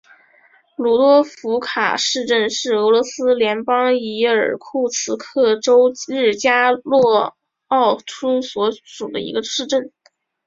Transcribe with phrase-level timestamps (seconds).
[0.77, 7.37] 鲁多夫卡市镇是俄罗斯联邦伊尔库茨克州日加洛
[7.69, 9.93] 沃区所属的一个市镇。